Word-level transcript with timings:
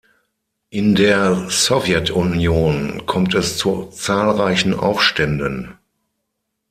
In 0.71 0.95
der 0.95 1.47
Sowjetunion 1.51 3.05
kommt 3.05 3.35
es 3.35 3.59
zu 3.59 3.85
zahlreichen 3.91 4.73
Aufständen. 4.73 5.77